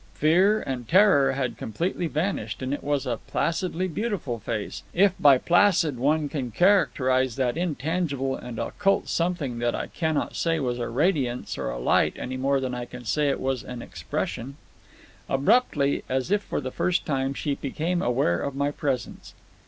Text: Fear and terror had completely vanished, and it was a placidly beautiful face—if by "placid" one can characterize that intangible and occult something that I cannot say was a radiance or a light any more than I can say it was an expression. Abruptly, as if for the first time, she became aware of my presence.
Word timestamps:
Fear 0.15 0.61
and 0.61 0.87
terror 0.89 1.33
had 1.33 1.57
completely 1.59 2.07
vanished, 2.07 2.63
and 2.63 2.73
it 2.73 2.83
was 2.83 3.05
a 3.05 3.19
placidly 3.27 3.87
beautiful 3.87 4.39
face—if 4.39 5.13
by 5.19 5.37
"placid" 5.37 5.99
one 5.99 6.27
can 6.27 6.49
characterize 6.49 7.35
that 7.35 7.55
intangible 7.55 8.35
and 8.35 8.57
occult 8.57 9.07
something 9.09 9.59
that 9.59 9.75
I 9.75 9.85
cannot 9.85 10.35
say 10.35 10.59
was 10.59 10.79
a 10.79 10.89
radiance 10.89 11.55
or 11.55 11.69
a 11.69 11.77
light 11.77 12.15
any 12.17 12.35
more 12.35 12.59
than 12.59 12.73
I 12.73 12.85
can 12.85 13.05
say 13.05 13.29
it 13.29 13.39
was 13.39 13.61
an 13.63 13.83
expression. 13.83 14.55
Abruptly, 15.29 16.03
as 16.09 16.31
if 16.31 16.41
for 16.41 16.59
the 16.59 16.71
first 16.71 17.05
time, 17.05 17.35
she 17.35 17.53
became 17.53 18.01
aware 18.01 18.39
of 18.41 18.55
my 18.55 18.71
presence. 18.71 19.35